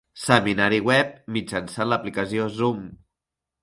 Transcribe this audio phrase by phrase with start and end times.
[0.19, 2.85] Seminari web mitjançant l'aplicació Zoom.